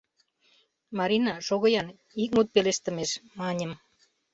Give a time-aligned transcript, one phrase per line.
[0.97, 1.87] —Марина, шого-ян,
[2.23, 3.71] ик мут пелештымеш!— маньым.